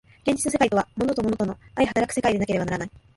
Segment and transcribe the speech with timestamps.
[0.25, 2.91] 現実の世界とは物と物との相働く世界でなければならない。